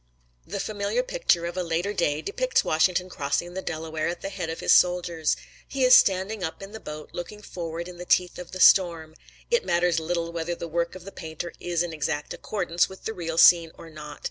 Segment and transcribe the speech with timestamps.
[0.47, 4.49] The familiar picture of a later day depicts Washington crossing the Delaware at the head
[4.49, 5.37] of his soldiers.
[5.67, 9.13] He is standing up in the boat, looking forward in the teeth of the storm.
[9.51, 13.13] It matters little whether the work of the painter is in exact accordance with the
[13.13, 14.19] real scene or not.